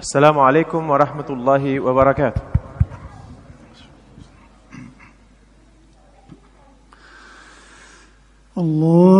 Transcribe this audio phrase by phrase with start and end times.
[0.00, 2.42] السلام عليكم ورحمة الله وبركاته.
[8.56, 9.19] الله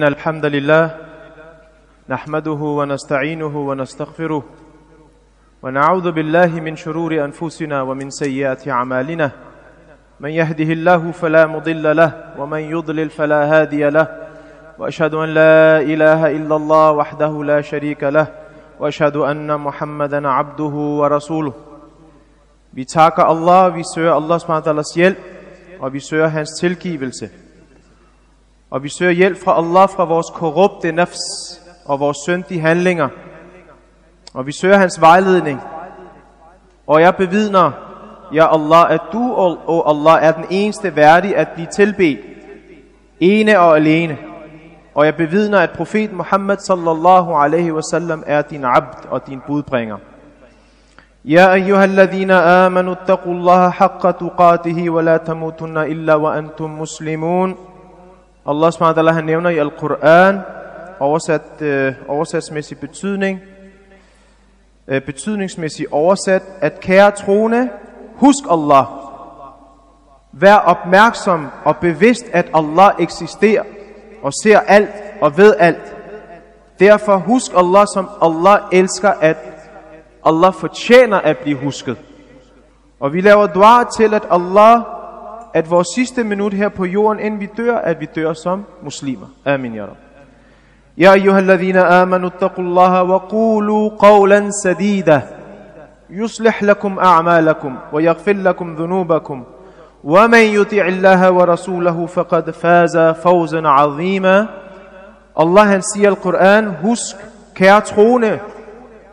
[0.00, 0.96] إن الحمد لله
[2.08, 4.44] نحمده ونستعينه ونستغفره
[5.62, 9.30] ونعوذ بالله من شرور أنفسنا ومن سيئات أعمالنا.
[10.20, 14.06] من يهده الله فلا مضل له ومن يضلل فلا هادي له.
[14.78, 18.26] وأشهد أن لا إله إلا الله وحده لا شريك له.
[18.80, 21.52] وأشهد أن محمدا عبده ورسوله.
[23.16, 25.18] Allah, vi søger Allahs SWT hjælp,
[25.80, 27.49] og vi søger hans tilgivelse.
[28.69, 33.09] Og vi søger hjælp fra Allah fra vores korrupte nafs og vores syndige handlinger.
[34.33, 35.61] Og vi søger hans vejledning.
[36.87, 37.71] Og jeg bevidner,
[38.33, 39.33] ja Allah, at du,
[39.67, 42.19] o Allah, er den eneste værdig at blive tilbedt.
[43.19, 44.17] Ene og alene.
[44.95, 49.97] Og jeg bevidner, at profet Muhammad sallallahu alaihi wasallam er din abd og din budbringer.
[51.27, 57.55] يا أيها الذين آمنوا اتقوا الله حق تقاته ولا تموتن إلا وأنتم مسلمون
[58.46, 60.40] Allah SWT han nævner i Al-Quran
[61.00, 63.40] oversat, øh, oversatsmæssig betydning
[64.88, 67.68] øh, betydningsmæssig oversat at kære troende
[68.14, 68.84] husk Allah
[70.32, 73.62] vær opmærksom og bevidst at Allah eksisterer
[74.22, 74.90] og ser alt
[75.20, 75.96] og ved alt
[76.80, 79.36] derfor husk Allah som Allah elsker at
[80.24, 81.96] Allah fortjener at blive husket.
[83.00, 84.80] Og vi laver dua til, at Allah,
[85.53, 89.27] at vores sidste minut her på jorden, inden vi dør, at vi dør som muslimer.
[89.45, 89.97] Amin, ya Rab.
[90.97, 95.21] يا أيها الذين آمنوا اتقوا الله وقولوا قولا سديدا
[96.09, 99.43] يصلح لكم أعمالكم ويغفر لكم ذنوبكم
[100.03, 104.47] ومن يطع الله ورسوله فقد فاز فوزا عظيما
[105.37, 107.15] Allah han siger i Al-Quran, husk,
[107.55, 108.39] kære troende,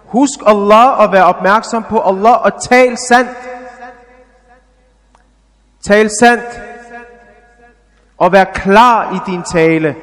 [0.06, 3.31] husk Allah og vær opmærksom på Allah og tal sandt.
[5.84, 6.62] Tal sandt
[8.18, 9.96] og vær klar i din tale.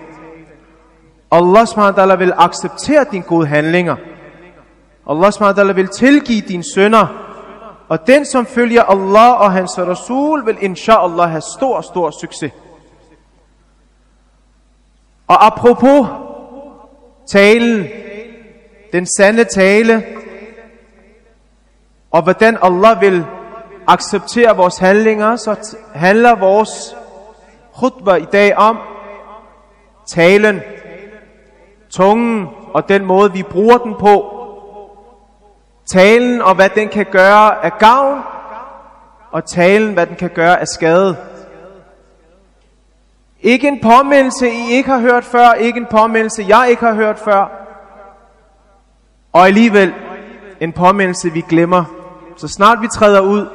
[1.30, 3.96] Allah SWT vil acceptere dine gode handlinger.
[5.10, 7.06] Allah SWT vil tilgive dine sønder.
[7.88, 12.52] Og den, som følger Allah og hans Rasul, vil inshallah have stor, stor succes.
[15.26, 16.06] Og apropos
[17.26, 17.86] talen,
[18.92, 20.04] den sande tale,
[22.10, 23.24] og hvordan Allah vil
[23.86, 26.96] acceptere vores handlinger, så handler vores
[27.78, 28.78] khutbah i dag om
[30.06, 30.60] talen,
[31.90, 34.30] tungen og den måde, vi bruger den på.
[35.86, 38.22] Talen og hvad den kan gøre af gavn,
[39.34, 41.16] og talen, hvad den kan gøre af skade.
[43.40, 45.52] Ikke en påmindelse, I ikke har hørt før.
[45.52, 47.50] Ikke en påmindelse, jeg ikke har hørt før.
[49.32, 49.94] Og alligevel
[50.60, 51.84] en påmindelse, vi glemmer.
[52.36, 53.48] Så snart vi træder ud,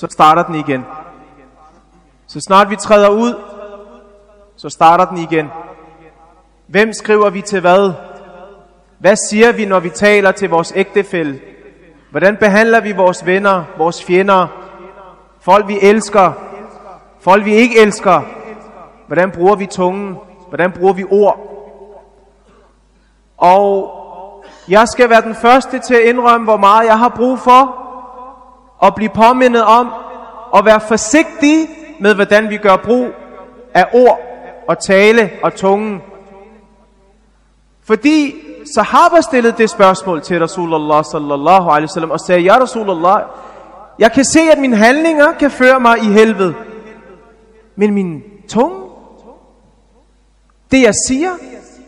[0.00, 0.84] så starter den igen.
[2.26, 3.34] Så snart vi træder ud,
[4.56, 5.50] så starter den igen.
[6.66, 7.92] Hvem skriver vi til hvad?
[8.98, 11.40] Hvad siger vi, når vi taler til vores ægtefælle?
[12.10, 14.46] Hvordan behandler vi vores venner, vores fjender,
[15.40, 16.32] folk vi elsker,
[17.20, 18.22] folk vi ikke elsker?
[19.06, 20.16] Hvordan bruger vi tungen?
[20.48, 21.38] Hvordan bruger vi ord?
[23.36, 23.94] Og
[24.68, 27.79] jeg skal være den første til at indrømme, hvor meget jeg har brug for
[28.80, 29.92] og blive påmindet om
[30.56, 31.68] at være forsigtig
[32.00, 33.06] med, hvordan vi gør brug
[33.74, 34.20] af ord
[34.68, 36.02] og tale og tungen.
[37.84, 38.34] Fordi
[38.74, 43.22] sahaba stillede det spørgsmål til Rasulullah sallallahu alaihi wasallam og sagde, Ja Rasulullah,
[43.98, 46.54] jeg kan se, at mine handlinger kan føre mig i helvede.
[47.76, 48.90] Men min tunge,
[50.70, 51.30] det jeg siger,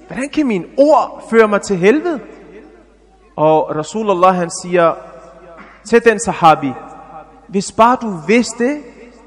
[0.06, 2.20] hvordan kan mine ord føre mig til helvede?
[3.36, 4.94] Og Rasulullah han siger
[5.84, 6.72] til den sahabi,
[7.48, 8.80] hvis bare du vidste,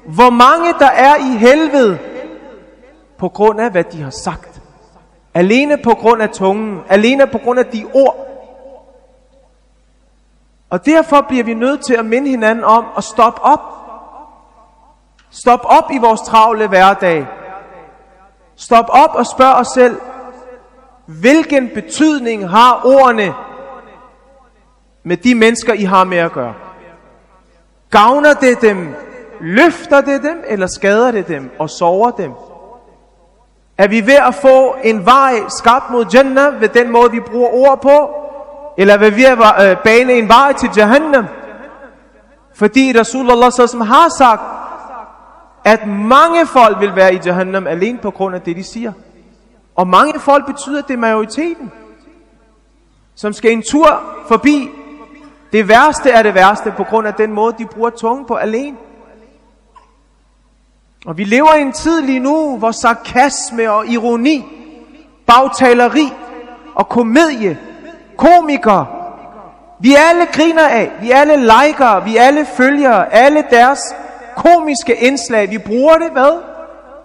[0.06, 1.98] hvor mange der er i helvede,
[3.18, 4.60] på grund af hvad de har sagt.
[5.34, 8.26] Alene på grund af tungen, alene på grund af de ord.
[10.70, 13.60] Og derfor bliver vi nødt til at minde hinanden om at stoppe op.
[15.30, 17.26] Stop op i vores travle hverdag.
[18.56, 20.00] Stop op og spørg os selv,
[21.06, 23.34] hvilken betydning har ordene
[25.06, 26.54] med de mennesker, I har med at gøre?
[27.90, 28.94] Gavner det dem?
[29.40, 30.44] Løfter det dem?
[30.46, 32.32] Eller skader det dem og sover dem?
[33.78, 37.48] Er vi ved at få en vej skabt mod Jannah ved den måde, vi bruger
[37.48, 38.10] ord på?
[38.78, 41.26] Eller er vi ved at øh, bane en vej til Jahannam?
[42.54, 44.42] Fordi Rasulullah som har sagt,
[45.64, 48.92] at mange folk vil være i Jahannam alene på grund af det, de siger.
[49.74, 51.72] Og mange folk betyder, at det er majoriteten,
[53.14, 54.70] som skal en tur forbi.
[55.52, 58.76] Det værste er det værste på grund af den måde, de bruger tungen på alene.
[61.06, 64.44] Og vi lever i en tid lige nu, hvor sarkasme og ironi,
[65.26, 66.12] bagtaleri
[66.74, 67.58] og komedie,
[68.16, 68.86] komikere,
[69.80, 73.80] vi alle griner af, vi alle liker, vi alle følger, alle deres
[74.36, 75.50] komiske indslag.
[75.50, 76.42] Vi bruger det, hvad?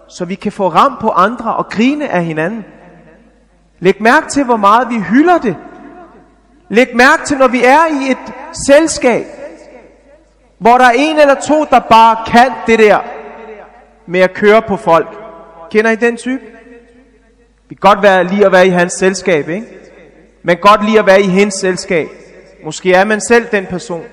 [0.08, 2.66] Så vi kan få ram på andre og grine af hinanden.
[3.80, 5.56] Læg mærke til, hvor meget vi hylder det.
[6.72, 8.34] Læg mærke til, når vi er i et
[8.68, 9.26] selskab,
[10.58, 13.00] hvor der er en eller to, der bare kan det der
[14.06, 15.08] med at køre på folk.
[15.72, 16.42] Kender I den type?
[17.70, 19.68] Vi kan godt være lige at være i hans selskab, ikke?
[20.44, 22.08] Men godt lige at være i hendes selskab.
[22.64, 24.04] Måske er man selv den person.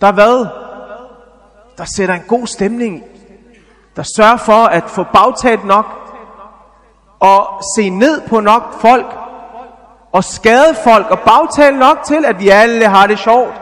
[0.00, 0.46] Der hvad?
[1.78, 3.04] Der sætter en god stemning.
[3.96, 5.86] Der sørger for at få bagtalt nok.
[7.20, 9.21] Og se ned på nok folk.
[10.12, 13.54] Og skade folk og bagtale nok til, at vi alle har det sjovt.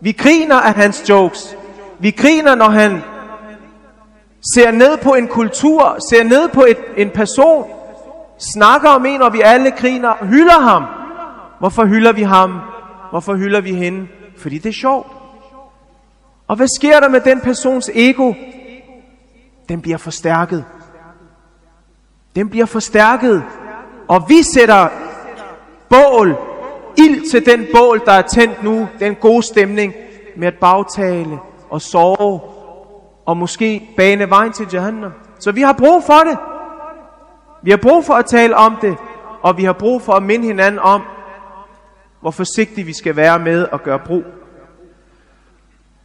[0.00, 1.56] Vi griner af hans jokes.
[1.98, 3.02] Vi griner, når han
[4.54, 7.66] ser ned på en kultur, ser ned på et, en person,
[8.54, 10.84] snakker om en, og vi alle griner, hylder ham.
[11.58, 12.60] Hvorfor hylder vi ham?
[13.10, 14.08] Hvorfor hylder vi hende?
[14.38, 15.06] Fordi det er sjovt.
[16.48, 18.32] Og hvad sker der med den persons ego?
[19.68, 20.64] Den bliver forstærket.
[22.36, 23.44] Den bliver forstærket.
[24.08, 24.88] Og vi sætter
[25.88, 26.36] bål,
[26.96, 29.94] ild til den bål, der er tændt nu, den gode stemning,
[30.36, 31.38] med at bagtale
[31.70, 32.40] og sove
[33.26, 35.12] og måske bane vejen til Jahannam.
[35.38, 36.38] Så vi har brug for det.
[37.62, 38.96] Vi har brug for at tale om det,
[39.42, 41.02] og vi har brug for at minde hinanden om,
[42.20, 44.24] hvor forsigtige vi skal være med at gøre brug.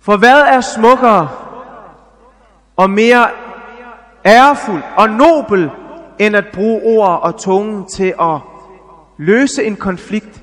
[0.01, 1.29] For hvad er smukkere
[2.75, 3.27] og mere
[4.25, 5.71] ærefuld og nobel
[6.19, 8.39] end at bruge ord og tungen til at
[9.19, 10.41] løse en konflikt.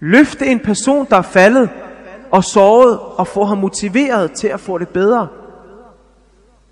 [0.00, 1.70] Løfte en person, der er faldet
[2.30, 5.28] og såret, og få ham motiveret til at få det bedre.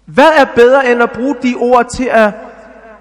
[0.05, 2.33] Hvad er bedre end at bruge de ord til at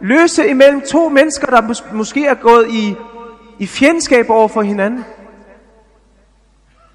[0.01, 2.96] løse imellem to mennesker, der mås- måske er gået i,
[3.60, 5.06] i fjendskab over for hinanden?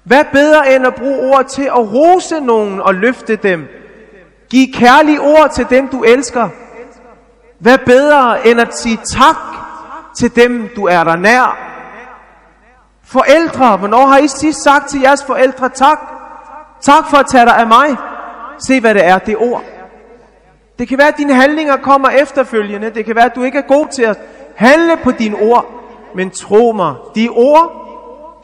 [0.03, 3.67] Hvad bedre end at bruge ord til at rose nogen og løfte dem?
[4.49, 6.49] Giv kærlige ord til dem, du elsker.
[7.59, 9.56] Hvad bedre end at sige tak
[10.19, 11.57] til dem, du er der nær?
[13.03, 15.99] Forældre, hvornår har I sidst sagt til jeres forældre tak?
[16.81, 17.95] Tak for at tage dig af mig.
[18.59, 19.63] Se hvad det er, det ord.
[20.79, 22.89] Det kan være, at dine handlinger kommer efterfølgende.
[22.89, 24.19] Det kan være, at du ikke er god til at
[24.55, 25.65] handle på dine ord.
[26.15, 27.87] Men tro mig, de ord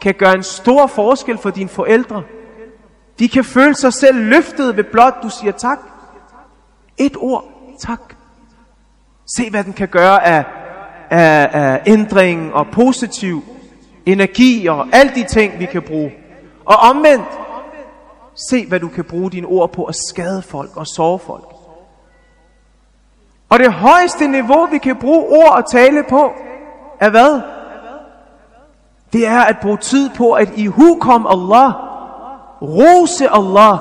[0.00, 2.22] kan gøre en stor forskel for dine forældre.
[3.18, 5.78] De kan føle sig selv løftet ved blot, du siger tak.
[6.96, 7.44] Et ord,
[7.80, 8.00] tak.
[9.36, 10.44] Se, hvad den kan gøre af,
[11.14, 13.42] af, af ændring og positiv
[14.06, 16.12] energi og alle de ting, vi kan bruge.
[16.64, 17.28] Og omvendt,
[18.48, 21.54] se, hvad du kan bruge dine ord på at skade folk og sove folk.
[23.48, 26.32] Og det højeste niveau, vi kan bruge ord og tale på,
[27.00, 27.40] er hvad?
[29.12, 31.72] Det er at bruge tid på at i hukom Allah,
[32.62, 33.78] rose Allah,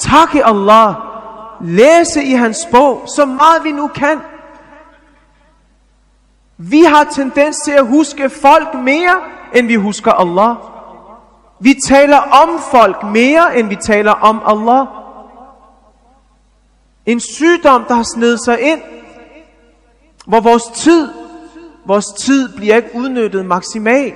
[0.00, 0.94] takke Allah,
[1.60, 4.20] læse i hans bog, så meget vi nu kan.
[6.70, 9.20] Vi har tendens til at huske folk mere,
[9.54, 10.56] end vi husker Allah.
[11.60, 14.86] Vi taler om folk mere, end vi taler om Allah.
[17.06, 18.80] En sygdom, der har snedet sig ind,
[20.26, 21.08] hvor vores tid,
[21.86, 24.14] vores tid bliver ikke udnyttet maksimalt.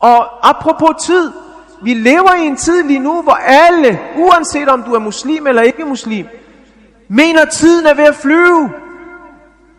[0.00, 1.32] Og apropos tid,
[1.82, 5.62] vi lever i en tid lige nu, hvor alle, uanset om du er muslim eller
[5.62, 6.26] ikke muslim,
[7.08, 8.70] mener tiden er ved at flyve.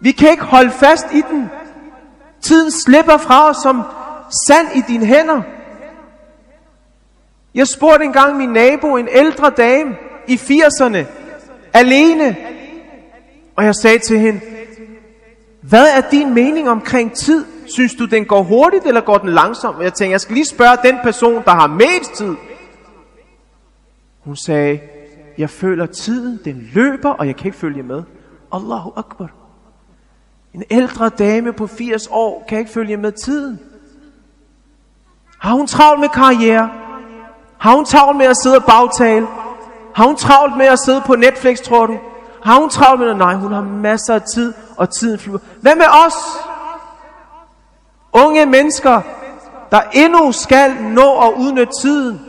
[0.01, 1.49] Vi kan ikke holde fast i den.
[2.41, 3.81] Tiden slipper fra os som
[4.47, 5.41] sand i dine hænder.
[7.55, 9.95] Jeg spurgte engang min nabo, en ældre dame
[10.27, 11.05] i 80'erne,
[11.73, 12.37] alene.
[13.55, 14.41] Og jeg sagde til hende,
[15.61, 17.45] hvad er din mening omkring tid?
[17.67, 19.77] Synes du, den går hurtigt, eller går den langsomt?
[19.77, 22.35] Og jeg tænkte, jeg skal lige spørge den person, der har mest tid.
[24.19, 24.79] Hun sagde,
[25.37, 28.03] jeg føler tiden, den løber, og jeg kan ikke følge med.
[28.53, 29.40] Allahu Akbar.
[30.53, 33.59] En ældre dame på 80 år kan ikke følge med tiden.
[35.39, 36.69] Har hun travlt med karriere?
[37.57, 39.27] Har hun travlt med at sidde og bagtale?
[39.95, 41.97] Har hun travlt med at sidde på Netflix, tror du?
[42.43, 43.17] Har hun travlt med det?
[43.17, 45.39] Nej, hun har masser af tid, og tiden flyver.
[45.61, 46.13] Hvad med os?
[48.13, 49.01] Unge mennesker,
[49.71, 52.21] der endnu skal nå at udnytte tiden.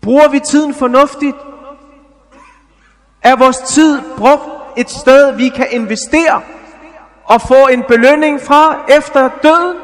[0.00, 1.36] Bruger vi tiden fornuftigt?
[3.22, 4.42] Er vores tid brugt
[4.76, 6.42] et sted, vi kan investere
[7.30, 9.76] og få en belønning fra efter døden?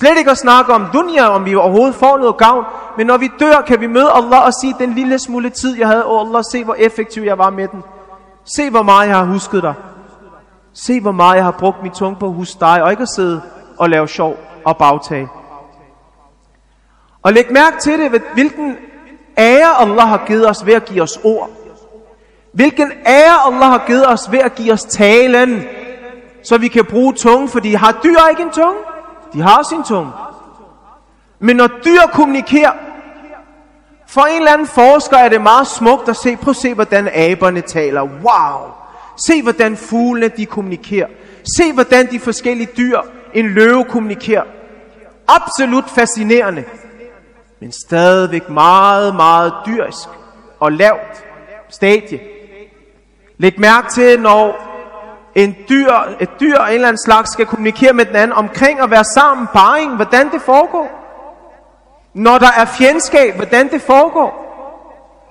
[0.00, 2.64] Slet ikke at snakke om dunya, om vi overhovedet får noget gavn,
[2.96, 5.88] men når vi dør, kan vi møde Allah og sige, den lille smule tid, jeg
[5.88, 7.82] havde, oh Allah, se hvor effektiv jeg var med den.
[8.56, 9.74] Se hvor meget jeg har husket dig.
[10.72, 13.08] Se hvor meget jeg har brugt min tunge på at huske dig, og ikke at
[13.08, 13.42] sidde
[13.78, 15.28] og lave sjov og bagtag.
[17.22, 18.76] Og læg mærke til det, hvilken
[19.38, 21.50] ære Allah har givet os ved at give os ord.
[22.52, 25.64] Hvilken ære Allah har givet os ved at give os talen,
[26.48, 28.78] så vi kan bruge tunge, fordi har dyr ikke en tunge?
[29.32, 30.12] De har sin tunge.
[31.38, 32.72] Men når dyr kommunikerer,
[34.08, 37.08] for en eller anden forsker er det meget smukt at se, prøv at se, hvordan
[37.12, 38.02] aberne taler.
[38.02, 38.70] Wow!
[39.26, 41.06] Se, hvordan fuglene de kommunikerer.
[41.56, 43.00] Se, hvordan de forskellige dyr,
[43.34, 44.44] en løve kommunikerer.
[45.28, 46.64] Absolut fascinerende.
[47.60, 50.08] Men stadigvæk meget, meget dyrisk
[50.60, 51.24] og lavt
[51.68, 52.20] stadie.
[53.38, 54.65] Læg mærke til, når
[55.36, 58.80] en dyr, et dyr af en eller anden slags skal kommunikere med den anden omkring
[58.80, 60.88] at være sammen, parring, hvordan det foregår.
[62.14, 64.42] Når der er fjendskab, hvordan det foregår.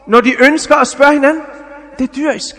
[0.08, 1.42] Når de ønsker at spørge hinanden,
[2.00, 2.56] det er dyrisk.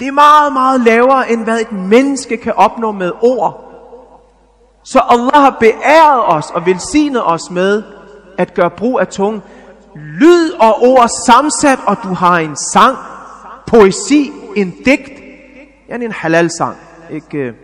[0.00, 3.62] Det er meget, meget lavere, end hvad et menneske kan opnå med ord.
[4.84, 7.82] Så Allah har beæret os og velsignet os med
[8.38, 9.42] at gøre brug af tungen.
[9.94, 12.96] Lyd og ord sammensat, og du har en sang,
[13.66, 15.15] poesi, en digt
[15.88, 16.76] er en halal sang,
[17.10, 17.54] ikke uh,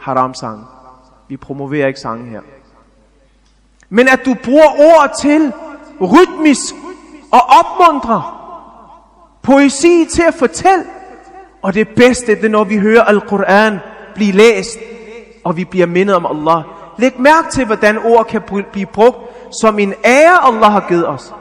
[0.00, 0.66] haram sang.
[1.28, 2.40] Vi promoverer ikke sange her.
[3.88, 5.52] Men at du bruger ord til
[6.00, 6.74] rytmisk
[7.32, 8.22] og opmuntre.
[9.42, 10.84] Poesi til at fortælle.
[11.62, 13.78] Og det bedste, det er, når vi hører Al-Quran
[14.14, 14.78] blive læst,
[15.44, 16.64] og vi bliver mindet om Allah.
[16.98, 18.42] Læg mærke til, hvordan ord kan
[18.72, 19.16] blive brugt
[19.62, 21.34] som en ære, Allah har givet os.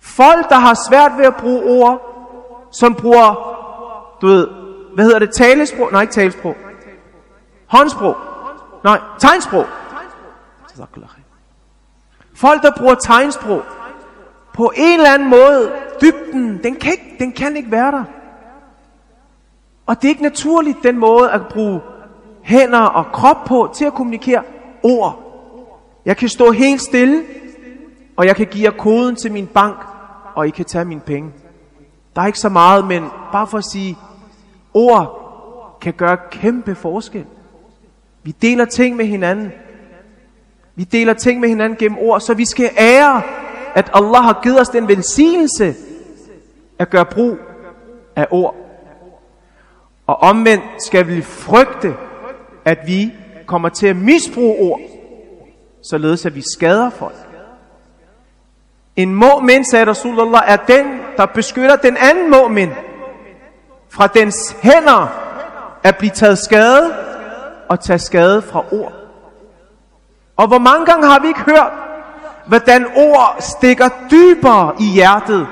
[0.00, 2.00] Folk, der har svært ved at bruge ord,
[2.72, 3.51] som bruger,
[4.22, 4.48] du ved,
[4.94, 5.92] hvad hedder det, talesprog?
[5.92, 6.56] Nej, ikke talesprog.
[7.66, 8.16] Håndsprog.
[8.84, 9.66] Nej, tegnsprog.
[12.34, 13.62] Folk, der bruger tegnsprog,
[14.54, 18.04] på en eller anden måde, dybden, den kan ikke, den kan ikke være der.
[19.86, 21.80] Og det er ikke naturligt, den måde at bruge
[22.42, 24.42] hænder og krop på til at kommunikere
[24.82, 25.18] ord.
[26.04, 27.22] Jeg kan stå helt stille,
[28.16, 29.76] og jeg kan give jer koden til min bank,
[30.34, 31.32] og I kan tage mine penge.
[32.16, 33.98] Der er ikke så meget, men bare for at sige,
[34.74, 35.18] ord
[35.80, 37.24] kan gøre kæmpe forskel.
[38.22, 39.52] Vi deler ting med hinanden.
[40.74, 43.22] Vi deler ting med hinanden gennem ord, så vi skal ære,
[43.74, 45.74] at Allah har givet os den velsignelse
[46.78, 47.38] at gøre brug
[48.16, 48.56] af ord.
[50.06, 51.94] Og omvendt skal vi frygte,
[52.64, 53.12] at vi
[53.46, 54.80] kommer til at misbruge ord,
[55.82, 57.14] således at vi skader folk.
[58.96, 60.86] En mu'min, sagde Rasulullah, er den,
[61.16, 62.70] der beskytter den anden mu'min
[63.92, 65.06] fra dens hænder
[65.82, 66.94] at blive taget skade
[67.68, 68.92] og tage skade fra ord.
[70.36, 71.72] Og hvor mange gange har vi ikke hørt,
[72.46, 75.48] hvordan ord stikker dybere i hjertet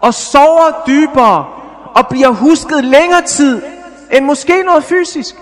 [0.00, 1.46] og sover dybere
[1.94, 3.62] og bliver husket længere tid
[4.12, 5.34] end måske noget fysisk.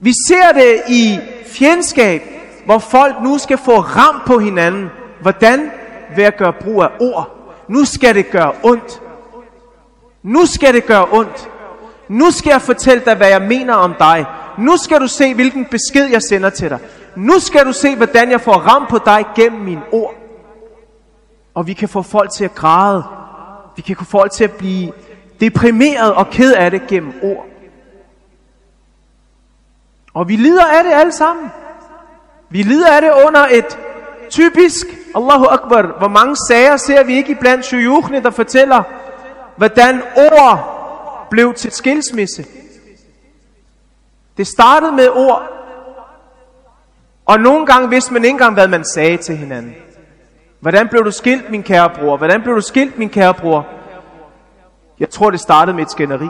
[0.00, 2.22] Vi ser det i fjendskab,
[2.66, 4.90] hvor folk nu skal få ram på hinanden.
[5.20, 5.70] Hvordan?
[6.16, 7.36] Ved at gøre brug af ord.
[7.68, 9.00] Nu skal det gøre ondt.
[10.22, 11.50] Nu skal det gøre ondt.
[12.08, 14.26] Nu skal jeg fortælle dig, hvad jeg mener om dig.
[14.58, 16.78] Nu skal du se, hvilken besked jeg sender til dig.
[17.16, 20.14] Nu skal du se, hvordan jeg får ram på dig gennem mine ord.
[21.54, 23.04] Og vi kan få folk til at græde.
[23.76, 24.92] Vi kan få folk til at blive
[25.40, 27.46] deprimeret og ked af det gennem ord.
[30.14, 31.50] Og vi lider af det alle sammen.
[32.50, 33.78] Vi lider af det under et
[34.30, 38.82] typisk, Allahu Akbar, hvor mange sager ser vi ikke blandt shuyukhne, der fortæller,
[39.60, 40.58] hvordan ord
[41.30, 42.44] blev til skilsmisse.
[44.36, 45.42] Det startede med ord,
[47.26, 49.74] og nogle gange vidste man ikke engang, hvad man sagde til hinanden.
[50.60, 52.16] Hvordan blev du skilt, min kære bror?
[52.16, 53.66] Hvordan blev du skilt, min kære bror?
[55.00, 56.28] Jeg tror, det startede med et skænderi.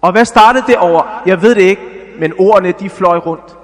[0.00, 1.22] Og hvad startede det over?
[1.26, 1.82] Jeg ved det ikke,
[2.18, 3.56] men ordene de fløj rundt.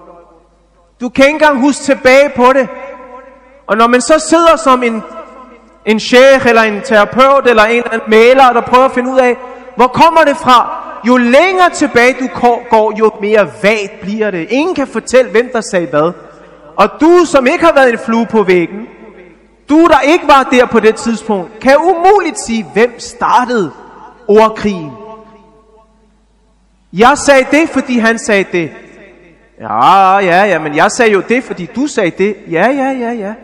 [1.00, 2.68] Du kan ikke engang huske tilbage på det.
[3.66, 5.02] Og når man så sidder som en,
[5.86, 9.18] en sheikh, eller en terapeut, eller en eller anden maler, der prøver at finde ud
[9.18, 9.36] af,
[9.76, 10.84] hvor kommer det fra?
[11.06, 12.28] Jo længere tilbage du
[12.70, 14.46] går, jo mere vagt bliver det.
[14.50, 16.12] Ingen kan fortælle, hvem der sagde hvad.
[16.76, 18.86] Og du, som ikke har været en flue på væggen,
[19.68, 23.72] du, der ikke var der på det tidspunkt, kan umuligt sige, hvem startede
[24.28, 24.92] ordkrigen.
[26.92, 28.70] Jeg sagde det, fordi han sagde det.
[29.60, 32.36] Ja, ja, ja, men jeg sagde jo det, fordi du sagde det.
[32.50, 33.34] Ja, ja, ja, ja.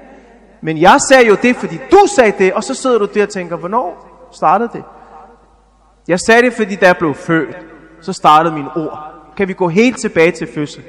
[0.62, 3.30] Men jeg sagde jo det, fordi du sagde det, og så sidder du der og
[3.30, 4.84] tænker, hvornår startede det?
[6.08, 7.58] Jeg sagde det, fordi da jeg blev født,
[8.02, 9.00] så startede mine ord.
[9.38, 10.84] Kan vi gå helt tilbage til fødsel?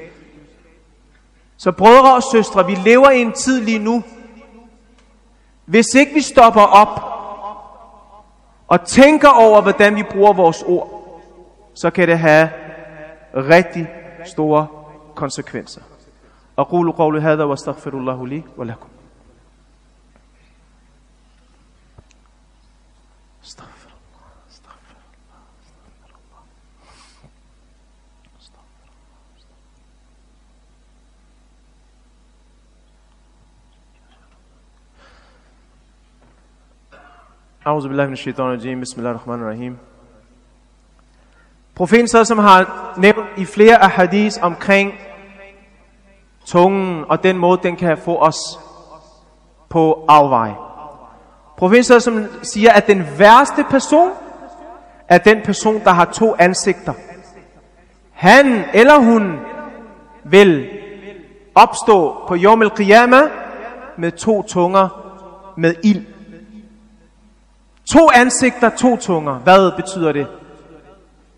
[1.57, 4.03] Så brødre og søstre, vi lever i en tid lige nu,
[5.65, 7.01] hvis ikke vi stopper op
[8.69, 11.21] og tænker over, hvordan vi bruger vores ord,
[11.75, 12.51] så kan det have
[13.35, 13.89] rigtig
[14.25, 14.67] store
[15.15, 15.81] konsekvenser.
[16.59, 18.89] أقول قولي هذا واستغفر الله لي ولكم
[37.72, 38.80] Auzu billahi min shaitan rajim.
[38.80, 39.78] Bismillahirrahmanirrahim.
[41.76, 44.94] Profeten så, som har nævnt i flere af hadis omkring
[46.46, 48.60] tungen og den måde, den kan få os
[49.70, 50.52] på afvej.
[51.58, 54.12] Profeten så, som siger, at den værste person
[55.08, 56.94] er den person, der har to ansigter.
[58.12, 59.40] Han eller hun
[60.24, 60.70] vil
[61.56, 62.72] opstå på Yom al
[63.98, 64.90] med to tunger
[65.58, 66.11] med ild.
[67.92, 69.34] To ansigter, to tunger.
[69.34, 70.28] Hvad betyder det?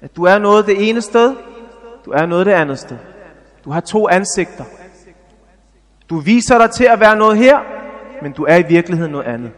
[0.02, 1.36] At du er noget det ene sted,
[2.06, 2.98] du er noget det andet sted.
[3.66, 4.64] Du har to ansigter.
[6.10, 7.60] Du viser dig til at være noget her,
[8.22, 9.52] men du er i virkeligheden noget andet.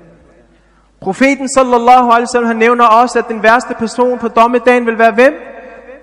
[1.01, 5.13] Profeten sallallahu alaihi wasallam han nævner også, at den værste person på dommedagen vil være
[5.13, 5.33] hvem?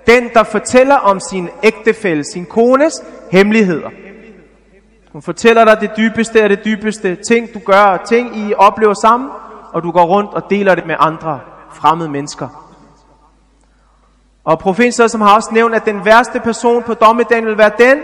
[0.07, 3.89] Den, der fortæller om sin ægtefælle, sin kones hemmeligheder.
[5.11, 9.29] Hun fortæller dig det dybeste af det dybeste, ting du gør, ting I oplever sammen,
[9.73, 11.39] og du går rundt og deler det med andre
[11.71, 12.47] fremmede mennesker.
[14.43, 18.01] Og profeten som har også nævnt, at den værste person på dommedagen vil være den,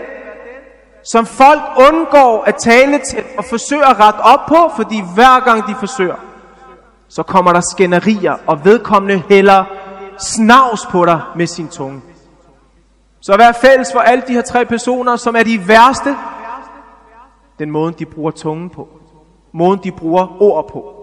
[1.12, 1.60] som folk
[1.92, 6.16] undgår at tale til og forsøger at rette op på, fordi hver gang de forsøger,
[7.08, 9.64] så kommer der skænderier, og vedkommende hælder
[10.18, 12.02] snavs på dig med sin tunge.
[13.20, 16.16] Så vær fælles for alle de her tre personer, som er de værste?
[17.58, 18.88] Den måde, de bruger tungen på.
[19.52, 20.99] Måden, de bruger ord på.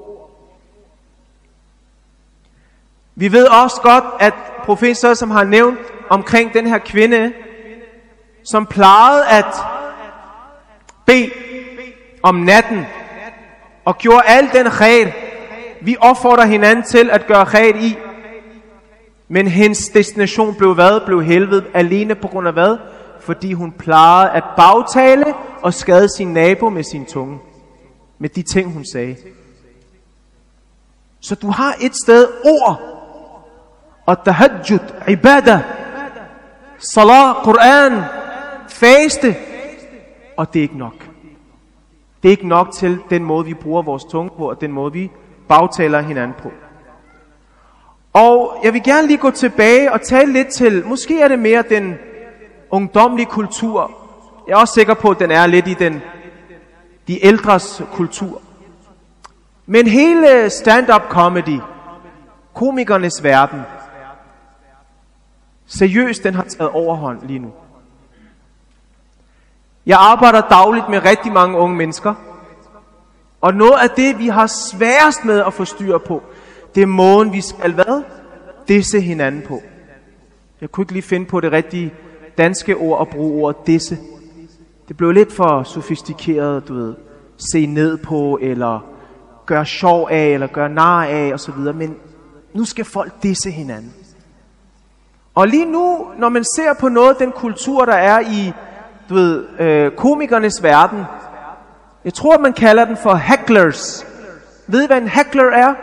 [3.20, 7.34] Vi ved også godt, at professor, som har nævnt omkring den her kvinde,
[8.44, 9.56] som plejede at
[11.06, 11.32] bede
[12.24, 12.86] om natten,
[13.86, 15.12] og gjorde al den red,
[15.82, 17.98] vi opfordrer hinanden til at gøre red i,
[19.28, 21.06] men hendes destination blev hvad?
[21.06, 22.78] Blev helvede alene på grund af hvad?
[23.20, 27.40] Fordi hun plejede at bagtale og skade sin nabo med sin tunge.
[28.20, 29.16] Med de ting, hun sagde.
[31.20, 32.97] Så du har et sted ord.
[34.08, 35.64] Og tahajjud, ibada,
[36.94, 38.04] salat, Quran,
[38.70, 39.36] faste.
[40.38, 40.94] Og det er ikke nok.
[42.24, 44.94] Det er ikke nok til den måde, vi bruger vores tunge på, og den måde,
[44.94, 45.12] vi
[45.48, 46.52] bagtaler hinanden på.
[48.14, 51.64] Og jeg vil gerne lige gå tilbage og tale lidt til, måske er det mere
[51.70, 51.96] den
[52.70, 53.92] ungdomlige kultur.
[54.48, 56.02] Jeg er også sikker på, at den er lidt i den,
[57.08, 58.42] de ældres kultur.
[59.66, 61.60] Men hele stand-up comedy,
[62.54, 63.62] komikernes verden,
[65.68, 67.52] seriøst, den har taget overhånd lige nu.
[69.86, 72.14] Jeg arbejder dagligt med rigtig mange unge mennesker,
[73.42, 76.24] og noget af det, vi har sværest med at få styr på,
[76.76, 78.04] det er måden, vi skal hvad?
[78.68, 79.62] Disse hinanden på.
[80.62, 81.94] Jeg kunne ikke lige finde på det rigtige
[82.38, 83.98] danske ord at bruge ordet disse.
[84.88, 86.96] Det blev lidt for sofistikeret, du ved.
[87.52, 88.86] Se ned på, eller
[89.46, 91.74] gøre sjov af, eller gøre nar af, og så videre.
[91.74, 91.96] Men
[92.54, 93.94] nu skal folk disse hinanden.
[95.38, 98.54] Og lige nu, når man ser på noget af den kultur, der er i
[99.10, 101.04] du ved, øh, komikernes verden,
[102.06, 104.06] jeg tror, man kalder den for hecklers.
[104.68, 105.74] Ved I, hvad en heckler er?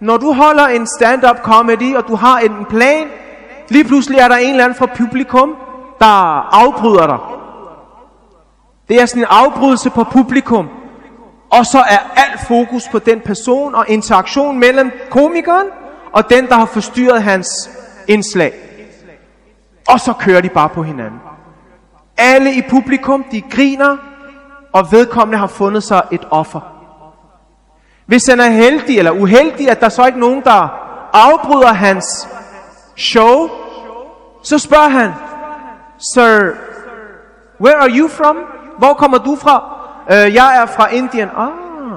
[0.00, 3.06] Når du holder en stand-up comedy, og du har en plan,
[3.68, 5.56] lige pludselig er der en eller anden fra publikum,
[5.98, 7.18] der afbryder dig.
[8.88, 10.68] Det er sådan en afbrydelse på publikum.
[11.50, 15.66] Og så er alt fokus på den person og interaktion mellem komikeren
[16.12, 17.48] og den, der har forstyrret hans
[18.08, 18.52] indslag.
[19.88, 21.20] Og så kører de bare på hinanden.
[22.18, 23.96] Alle i publikum, de griner,
[24.72, 26.60] og vedkommende har fundet sig et offer.
[28.06, 30.68] Hvis han er heldig eller uheldig, at der så ikke nogen, der
[31.12, 32.28] afbryder hans
[32.96, 33.48] show,
[34.42, 35.12] så spørger han,
[36.14, 36.54] Sir,
[37.60, 38.36] where are you from?
[38.78, 39.78] Hvor kommer du fra?
[40.06, 41.28] Uh, jeg er fra Indien.
[41.36, 41.48] Ah,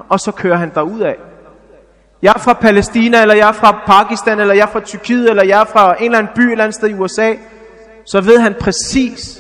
[0.10, 1.16] og så kører han derud af.
[2.26, 5.44] Jeg er fra Palæstina, eller jeg er fra Pakistan, eller jeg er fra Tyrkiet, eller
[5.44, 7.34] jeg er fra en eller anden by et eller andet sted i USA.
[8.06, 9.40] Så ved han præcis,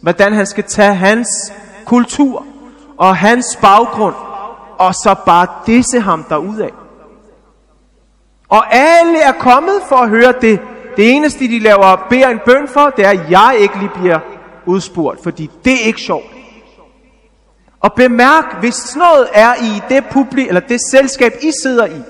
[0.00, 1.28] hvordan han skal tage hans
[1.84, 2.46] kultur
[2.98, 4.14] og hans baggrund,
[4.78, 6.70] og så bare disse ham af.
[8.48, 10.60] Og alle er kommet for at høre det.
[10.96, 14.18] Det eneste, de laver, beder en bøn for, det er, at jeg ikke lige bliver
[14.66, 16.26] udspurgt, fordi det er ikke sjovt.
[17.80, 22.02] Og bemærk, hvis sådan noget er i det publik, eller det selskab, I sidder i,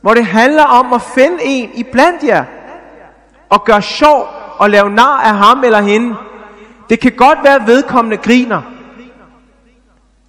[0.00, 2.44] hvor det handler om at finde en i blandt jer,
[3.50, 6.16] og gøre sjov og lave nar af ham eller hende.
[6.90, 8.62] Det kan godt være, at vedkommende griner,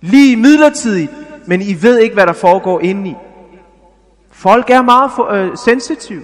[0.01, 1.12] Lige midlertidigt,
[1.45, 3.15] men I ved ikke, hvad der foregår indeni.
[4.32, 6.21] Folk er meget for, øh, sensitive.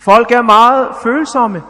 [0.00, 1.62] Folk er meget følsomme.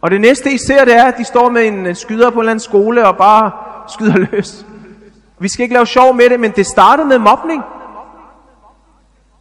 [0.00, 2.40] Og det næste, I ser, det er, at de står med en skyder på en
[2.40, 3.50] eller anden skole og bare
[3.88, 4.66] skyder løs.
[5.38, 7.62] Vi skal ikke lave sjov med det, men det startede med mobning.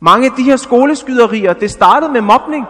[0.05, 2.65] Mange af de her skoleskyderier, det startede med mobning.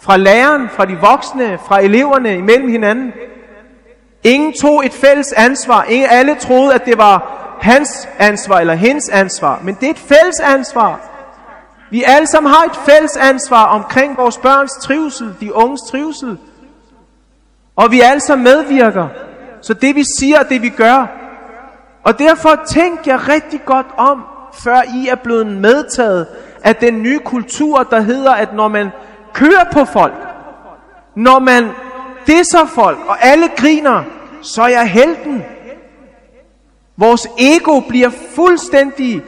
[0.00, 3.12] Fra læreren, fra de voksne, fra eleverne imellem hinanden.
[4.24, 5.84] Ingen tog et fælles ansvar.
[5.84, 9.98] Ingen, alle troede, at det var hans ansvar eller hendes ansvar, men det er et
[9.98, 11.00] fælles ansvar.
[11.90, 16.38] Vi alle sammen har et fælles ansvar omkring vores børns trivsel, de unges trivsel.
[17.76, 19.08] Og vi alle sammen medvirker.
[19.60, 21.06] Så det vi siger, det vi gør.
[22.02, 26.26] Og derfor tænk jeg rigtig godt om, før I er blevet medtaget
[26.64, 28.90] af den nye kultur, der hedder, at når man
[29.32, 30.14] kører på folk,
[31.14, 31.68] når man
[32.26, 34.02] disser folk, og alle griner,
[34.42, 35.44] så er jeg helten.
[36.96, 39.22] Vores ego bliver fuldstændig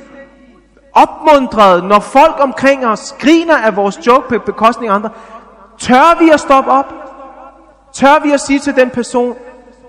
[0.93, 5.11] opmundret, når folk omkring os griner af vores joke på bekostning af andre.
[5.79, 6.95] Tør vi at stoppe op?
[7.93, 9.37] Tør vi at sige til den person,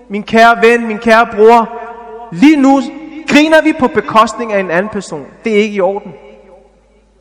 [0.08, 1.68] min kære ven, min kære bror,
[2.32, 2.80] lige nu
[3.28, 5.26] griner vi på bekostning af en anden person.
[5.44, 6.14] Det er ikke i orden.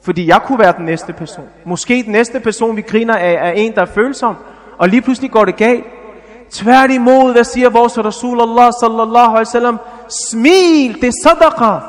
[0.06, 1.46] Fordi jeg kunne være den næste person.
[1.64, 4.36] Måske den næste person, vi griner af, er en, der er følsom.
[4.78, 5.86] Og lige pludselig går det galt.
[6.52, 9.80] Tværtimod, hvad siger vores Rasulullah sallallahu alaihi wasallam?
[10.30, 11.80] Smil, det er sadaqa.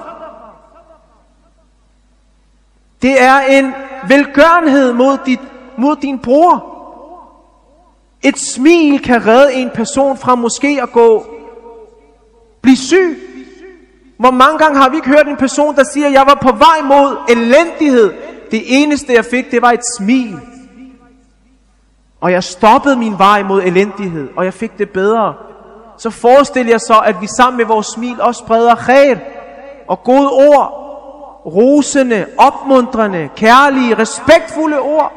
[3.02, 3.74] Det er en
[4.08, 5.40] velgørenhed mod, dit,
[5.76, 6.72] mod din bror.
[8.22, 11.24] Et smil kan redde en person fra måske at gå,
[12.62, 13.25] blive syg.
[14.18, 16.82] Hvor mange gange har vi ikke hørt en person, der siger, jeg var på vej
[16.84, 18.14] mod elendighed.
[18.50, 20.40] Det eneste jeg fik, det var et smil.
[22.20, 25.34] Og jeg stoppede min vej mod elendighed, og jeg fik det bedre.
[25.98, 29.16] Så forestil jer så, at vi sammen med vores smil også spreder khair
[29.88, 30.82] og gode ord.
[31.46, 35.12] Rosende, opmuntrende, kærlige, respektfulde ord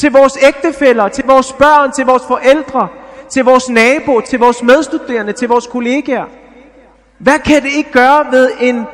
[0.00, 2.88] til vores ægtefæller, til vores børn, til vores forældre,
[3.28, 6.24] til vores nabo, til vores medstuderende, til vores kollegaer.
[7.22, 8.86] Hvad kan det ikke gøre ved en,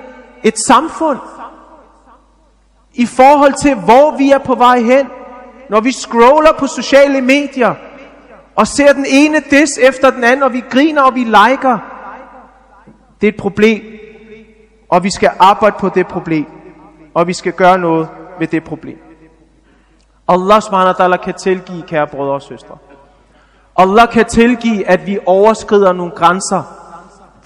[0.42, 1.18] et samfund
[2.94, 5.06] i forhold til, hvor vi er på vej hen?
[5.70, 7.74] Når vi scroller på sociale medier
[8.56, 11.78] og ser den ene des efter den anden, og vi griner og vi liker.
[13.20, 13.82] Det er et problem,
[14.88, 16.46] og vi skal arbejde på det problem,
[17.14, 18.98] og vi skal gøre noget ved det problem.
[20.28, 22.76] Allah subhanahu wa ta'ala kan tilgive, kære brødre og søstre.
[23.76, 26.77] Allah kan tilgive, at vi overskrider nogle grænser,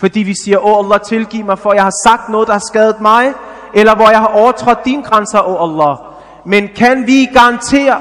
[0.03, 3.01] fordi vi siger, åh Allah tilgiv mig, for jeg har sagt noget, der har skadet
[3.01, 3.33] mig,
[3.75, 5.97] eller hvor jeg har overtrådt dine grænser, åh Allah.
[6.45, 8.01] Men kan vi garantere,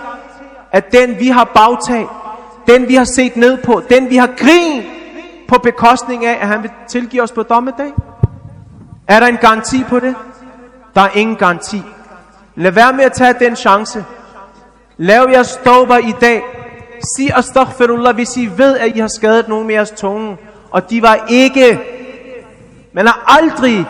[0.72, 2.10] at den vi har bagtalt,
[2.68, 4.84] den vi har set ned på, den vi har grin
[5.48, 7.92] på bekostning af, at han vil tilgive os på dommedag?
[9.08, 10.16] Er der en garanti på det?
[10.96, 11.82] Der er ingen garanti.
[12.56, 14.06] Lad være med at tage den chance.
[14.98, 16.42] Lav jeres tawbah i dag.
[17.18, 20.38] Sig astaghfirullah, hvis I ved, at I har skadet nogen med jeres tunge.
[20.72, 21.80] Og de var ikke,
[22.94, 23.86] man er aldrig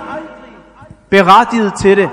[1.10, 2.10] berettiget til det.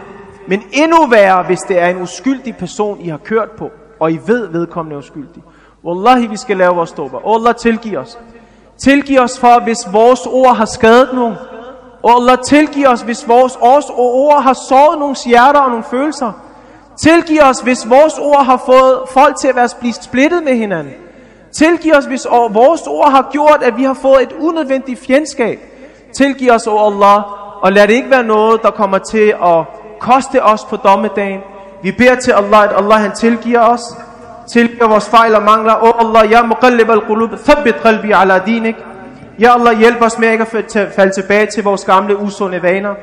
[0.49, 4.19] Men endnu værre, hvis det er en uskyldig person, I har kørt på, og I
[4.27, 5.43] ved, vedkommende er uskyldig.
[5.85, 7.21] Wallahi, vi skal lave vores tawbah.
[7.27, 8.19] Allah, tilgiv os.
[8.79, 11.35] Tilgiv os for, hvis vores ord har skadet nogen.
[12.05, 13.57] Allah, tilgiv os, hvis vores
[13.91, 16.33] ord har såret nogle hjerter og nogle følelser.
[17.01, 20.93] Tilgiv os, hvis vores ord har fået folk til at være blive splittet med hinanden.
[21.53, 25.59] Tilgiv os, hvis vores ord har gjort, at vi har fået et unødvendigt fjendskab.
[26.13, 27.23] Tilgiv os, oh Allah,
[27.63, 29.65] og lad det ikke være noget, der kommer til at
[30.01, 31.41] koste os på dommedagen.
[31.83, 33.81] Vi beder til Allah, at Allah han tilgiver os,
[34.53, 35.75] tilgiver vores fejl og mangler.
[35.83, 38.77] Oh Allah, ya muqallib al-qulub, thabbit qalbi ala dinik.
[39.39, 42.95] Ja Allah, hjælp os med ikke at falde tilbage til vores gamle usunde vaner.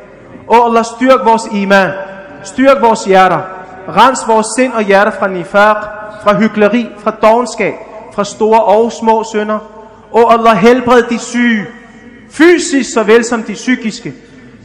[0.47, 1.91] Oh Allah, styrk vores iman,
[2.43, 3.39] styrk vores hjerter,
[3.87, 5.77] rens vores sind og hjerter fra nifaq,
[6.23, 7.73] fra hykleri, fra dogenskab,
[8.15, 9.59] fra store og små sønder.
[10.11, 11.65] O Allah, helbred de syge,
[12.29, 14.13] fysisk såvel som de psykiske.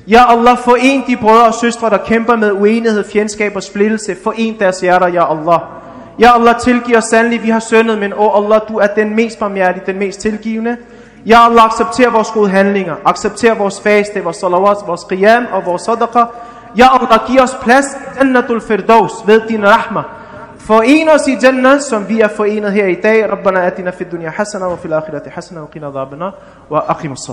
[0.08, 4.16] Ja Allah, foren de brødre og søstre, der kæmper med uenighed, fjendskab og splittelse.
[4.24, 5.60] Foren deres hjerter, ja Allah.
[6.18, 9.38] Ja Allah, tilgiv os sandelig, vi har syndet, men o Allah, du er den mest
[9.38, 10.76] barmhjertige, den mest tilgivende.
[11.26, 15.82] Ja Allah, accepter vores gode handlinger, accepter vores faste, vores salawat, vores qiyam og vores
[15.82, 16.24] sadaqa.
[16.76, 17.86] Ja Allah, giv os plads,
[18.18, 19.64] Jannatul Firdaus, ved din
[20.70, 20.82] rahma.
[20.82, 23.30] Foren os i Jannah, som vi er forenet her i dag.
[23.30, 26.34] Rabbana atina fid dunya hasana, wa fil akhirati hasana, wa qina dhabana,
[26.70, 27.30] wa aqim as